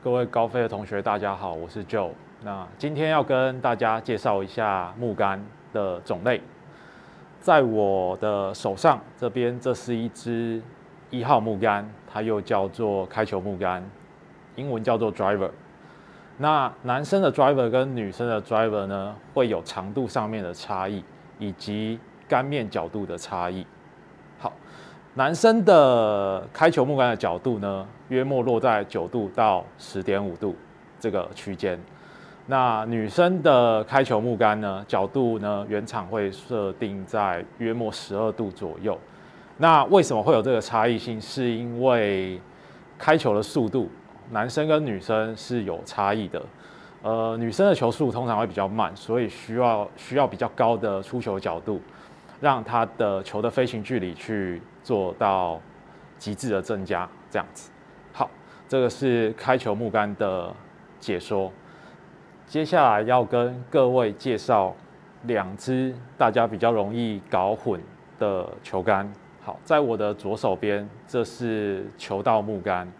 [0.00, 2.12] 各位高飞的同学，大家好，我是 Joe。
[2.44, 6.40] 那今天要跟大家介绍一下木杆的种类。
[7.40, 10.62] 在我的手上这边，这是一支
[11.10, 13.84] 一号木杆，它又叫做开球木杆，
[14.54, 15.50] 英文叫做 Driver。
[16.36, 21.02] 那男生的 Driver 跟女生的 Driver 呢，会有长度上面的差异，
[21.40, 23.66] 以及杆面角度的差异。
[24.38, 24.52] 好，
[25.18, 30.54] 男生的开球木杆的角度呢，约莫落在九度到十点五度
[31.00, 31.76] 这个区间。
[32.46, 38.96] 那女生的开球木杆呢，角度呢，原厂会设定在约莫十二度左右。
[39.56, 41.20] 那为什么会有这个差异性？
[41.20, 42.40] 是因为
[42.96, 43.90] 开球的速度，
[44.30, 46.40] 男生跟女生是有差异的。
[47.02, 51.80] 呃，女生的球速通常会比较慢，所以需要需要比较高的出球角度，
[52.40, 55.60] 让他的球的飞行距离去做到
[56.18, 57.08] 极致的增加。
[57.30, 57.70] 这样子，
[58.12, 58.30] 好，
[58.66, 60.54] 这个是开球木杆的
[60.98, 61.52] 解说。
[62.46, 64.74] 接下来要跟各位介绍
[65.24, 67.78] 两支大家比较容易搞混
[68.18, 69.12] 的球杆。
[69.44, 72.90] 好，在我的左手边，这是球道木杆。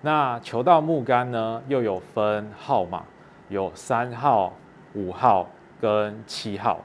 [0.00, 3.04] 那球道木杆呢，又有分号码，
[3.48, 4.52] 有三号、
[4.94, 5.46] 五号
[5.80, 6.80] 跟七号。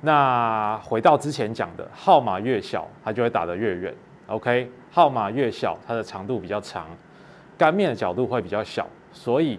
[0.00, 3.94] 那回到之前讲的，号码越小，它就会打得越远。
[4.26, 6.86] OK，号码越小，它的长度比较长，
[7.56, 9.58] 杆面的角度会比较小，所以。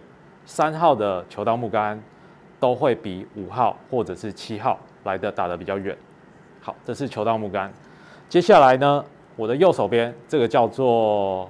[0.50, 2.02] 三号的球道木杆
[2.58, 5.94] 都会比五号或者是七号来的打得比较远。
[6.62, 7.70] 好，这是球道木杆。
[8.30, 9.04] 接下来呢，
[9.36, 11.50] 我的右手边这个叫做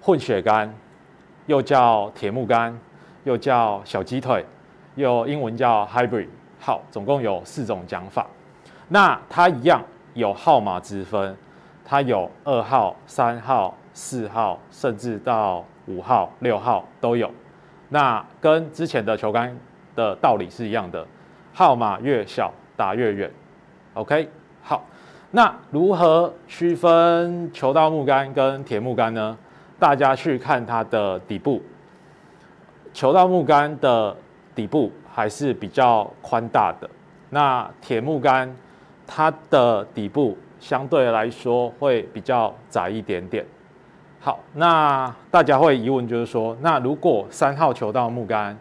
[0.00, 0.74] 混血杆，
[1.46, 2.76] 又叫铁木杆，
[3.22, 4.44] 又叫小鸡腿，
[4.96, 6.26] 又英文叫 hybrid。
[6.66, 8.26] 好，总共有四种讲法。
[8.88, 9.82] 那它一样
[10.14, 11.36] 有号码之分，
[11.84, 17.30] 它有二号、三号、四号，甚至到五号、六号都有。
[17.90, 19.54] 那跟之前的球杆
[19.94, 21.06] 的道理是一样的，
[21.52, 23.30] 号码越小打越远。
[23.92, 24.26] OK，
[24.62, 24.82] 好，
[25.32, 29.36] 那如何区分球道木杆跟铁木杆呢？
[29.78, 31.60] 大家去看它的底部，
[32.94, 34.16] 球道木杆的
[34.54, 36.90] 底部还是比较宽大的，
[37.30, 38.52] 那铁木杆
[39.06, 43.46] 它的底部相对来说会比较窄一点点。
[44.18, 48.58] 好，那大家会疑问就是说，那如果三号球道木杆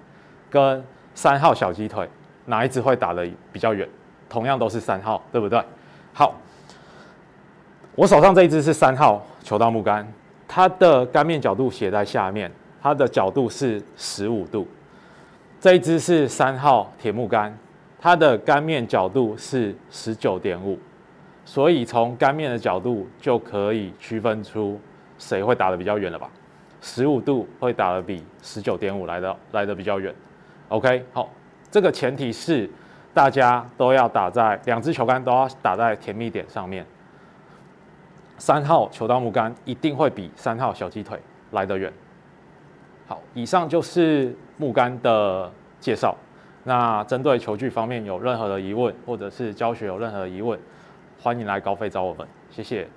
[0.48, 0.84] 跟
[1.16, 2.08] 三号小鸡腿
[2.46, 3.90] 哪一支会打得比较远？
[4.30, 5.60] 同样都是三号，对不对？
[6.14, 6.36] 好，
[7.96, 10.08] 我手上这一支是三号球道木杆，
[10.48, 14.68] 它的杆面角度写在下面，它的角度是十五度。
[15.64, 17.58] 这一支是三号铁木杆，
[17.98, 20.78] 它的杆面角度是十九点五，
[21.46, 24.78] 所以从杆面的角度就可以区分出。
[25.18, 26.30] 谁会打得比较远了吧？
[26.82, 30.14] 十五度会打得比十九点五来的来的比较远。
[30.68, 31.30] OK，好，
[31.72, 32.70] 这个前提是
[33.14, 36.86] 大家都要打在两支球杆都要打在甜蜜点上面。
[38.38, 41.18] 三号球道木杆一定会比三号小鸡腿
[41.52, 41.90] 来得远。
[43.34, 46.16] 以上就是木杆的介绍。
[46.64, 50.58] 那针对球具方面有任何的疑问，或者是教学有任何疑问，
[51.22, 52.26] 欢迎来高飞找我们。
[52.50, 52.88] 谢谢。